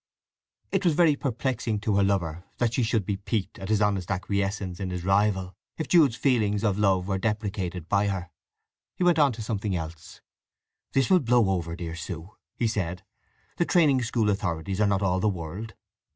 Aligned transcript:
It 0.71 0.83
was 0.83 0.95
very 0.95 1.15
perplexing 1.15 1.79
to 1.81 1.95
her 1.97 2.03
lover 2.03 2.43
that 2.57 2.73
she 2.73 2.81
should 2.81 3.05
be 3.05 3.17
piqued 3.17 3.59
at 3.59 3.69
his 3.69 3.83
honest 3.83 4.09
acquiescence 4.09 4.79
in 4.79 4.89
his 4.89 5.05
rival, 5.05 5.53
if 5.77 5.87
Jude's 5.87 6.15
feelings 6.15 6.63
of 6.63 6.79
love 6.79 7.07
were 7.07 7.19
deprecated 7.19 7.87
by 7.87 8.07
her. 8.07 8.31
He 8.95 9.03
went 9.03 9.19
on 9.19 9.31
to 9.33 9.43
something 9.43 9.75
else. 9.75 10.21
"This 10.93 11.11
will 11.11 11.19
blow 11.19 11.49
over, 11.51 11.75
dear 11.75 11.93
Sue," 11.95 12.31
he 12.55 12.65
said. 12.67 13.03
"The 13.57 13.65
training 13.65 14.01
school 14.01 14.31
authorities 14.31 14.81
are 14.81 14.87
not 14.87 15.03
all 15.03 15.19
the 15.19 15.29
world. 15.29 15.75